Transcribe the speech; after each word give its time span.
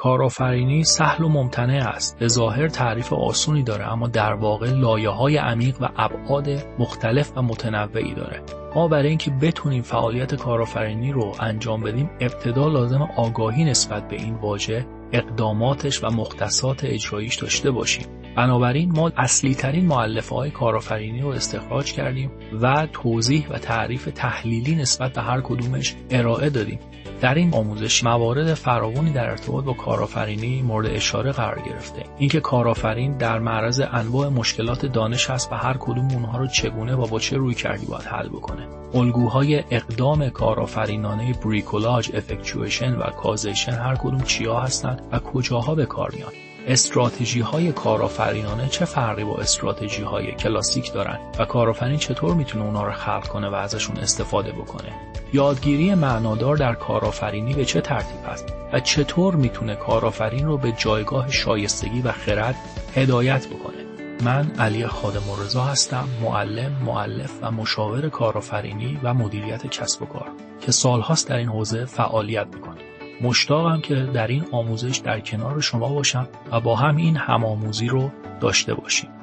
کارآفرینی 0.00 0.84
سهل 0.84 1.24
و 1.24 1.28
ممتنع 1.28 1.88
است. 1.88 2.18
به 2.18 2.28
ظاهر 2.28 2.68
تعریف 2.68 3.12
آسونی 3.12 3.62
داره 3.62 3.92
اما 3.92 4.08
در 4.08 4.32
واقع 4.32 4.70
لایه 4.70 5.08
های 5.08 5.36
عمیق 5.36 5.76
و 5.80 5.88
ابعاد 5.96 6.48
مختلف 6.78 7.32
و 7.36 7.42
متنوعی 7.42 8.14
داره. 8.14 8.42
ما 8.74 8.88
برای 8.88 9.08
اینکه 9.08 9.30
بتونیم 9.30 9.82
فعالیت 9.82 10.34
کارآفرینی 10.34 11.12
رو 11.12 11.32
انجام 11.40 11.82
بدیم 11.82 12.10
ابتدا 12.20 12.68
لازم 12.68 13.08
آگاهی 13.16 13.64
نسبت 13.64 14.08
به 14.08 14.16
این 14.16 14.34
واژه 14.34 14.86
اقداماتش 15.12 16.04
و 16.04 16.10
مختصات 16.10 16.84
اجراییش 16.84 17.36
داشته 17.36 17.70
باشیم. 17.70 18.19
بنابراین 18.36 18.92
ما 18.92 19.12
اصلی 19.16 19.54
ترین 19.54 19.86
معلفه 19.86 20.34
های 20.34 20.50
کارآفرینی 20.50 21.20
رو 21.20 21.28
استخراج 21.28 21.92
کردیم 21.92 22.30
و 22.60 22.88
توضیح 22.92 23.48
و 23.48 23.58
تعریف 23.58 24.08
تحلیلی 24.14 24.74
نسبت 24.74 25.12
به 25.12 25.22
هر 25.22 25.40
کدومش 25.40 25.94
ارائه 26.10 26.50
دادیم. 26.50 26.78
در 27.20 27.34
این 27.34 27.54
آموزش 27.54 28.04
موارد 28.04 28.54
فراوانی 28.54 29.12
در 29.12 29.30
ارتباط 29.30 29.64
با 29.64 29.72
کارآفرینی 29.72 30.62
مورد 30.62 30.86
اشاره 30.86 31.32
قرار 31.32 31.62
گرفته. 31.66 32.02
اینکه 32.18 32.40
کارآفرین 32.40 33.16
در 33.16 33.38
معرض 33.38 33.82
انواع 33.92 34.28
مشکلات 34.28 34.86
دانش 34.86 35.30
هست 35.30 35.52
و 35.52 35.54
هر 35.54 35.76
کدوم 35.80 36.08
اونها 36.10 36.38
رو 36.38 36.46
چگونه 36.46 36.94
و 36.94 37.06
با 37.06 37.18
چه 37.18 37.36
روی 37.36 37.54
کردی 37.54 37.86
باید 37.86 38.02
حل 38.02 38.28
بکنه. 38.28 38.68
الگوهای 38.94 39.64
اقدام 39.70 40.28
کارآفرینانه 40.28 41.32
بریکولاج 41.44 42.10
افکچویشن 42.14 42.94
و 42.94 43.02
کازیشن 43.02 43.72
هر 43.72 43.94
کدوم 43.94 44.20
چیا 44.20 44.60
هستند 44.60 45.02
و 45.12 45.18
کجاها 45.18 45.74
به 45.74 45.86
کار 45.86 46.12
میان. 46.16 46.49
استراتژی 46.70 47.40
های 47.40 47.72
کارآفرینانه 47.72 48.68
چه 48.68 48.84
فرقی 48.84 49.24
با 49.24 49.36
استراتژی 49.36 50.02
های 50.02 50.32
کلاسیک 50.32 50.92
دارن 50.92 51.18
و 51.38 51.44
کارآفرین 51.44 51.98
چطور 51.98 52.34
می‌تونه 52.34 52.64
اونا 52.64 52.82
رو 52.82 52.92
خلق 52.92 53.26
کنه 53.26 53.48
و 53.48 53.54
ازشون 53.54 53.96
استفاده 53.96 54.52
بکنه؟ 54.52 54.92
یادگیری 55.32 55.94
معنادار 55.94 56.56
در 56.56 56.74
کارآفرینی 56.74 57.54
به 57.54 57.64
چه 57.64 57.80
ترتیب 57.80 58.24
است 58.26 58.54
و 58.72 58.80
چطور 58.80 59.36
می‌تونه 59.36 59.76
کارآفرین 59.76 60.46
رو 60.46 60.58
به 60.58 60.72
جایگاه 60.72 61.30
شایستگی 61.30 62.02
و 62.02 62.12
خرد 62.12 62.56
هدایت 62.94 63.46
بکنه؟ 63.46 63.84
من 64.24 64.50
علی 64.58 64.86
خادم 64.86 65.44
رضا 65.44 65.64
هستم 65.64 66.08
معلم، 66.22 66.72
معلف 66.86 67.32
و 67.42 67.50
مشاور 67.50 68.08
کارآفرینی 68.08 69.00
و 69.02 69.14
مدیریت 69.14 69.66
کسب 69.66 70.02
و 70.02 70.06
کار 70.06 70.28
که 70.60 70.72
سالهاست 70.72 71.28
در 71.28 71.36
این 71.36 71.48
حوزه 71.48 71.84
فعالیت 71.84 72.46
می‌کنم. 72.54 72.89
مشتاقم 73.20 73.80
که 73.80 73.94
در 73.94 74.26
این 74.26 74.44
آموزش 74.52 74.96
در 74.96 75.20
کنار 75.20 75.60
شما 75.60 75.88
باشم 75.88 76.28
و 76.52 76.60
با 76.60 76.76
هم 76.76 76.96
این 76.96 77.16
همآموزی 77.16 77.86
رو 77.86 78.10
داشته 78.40 78.74
باشیم. 78.74 79.19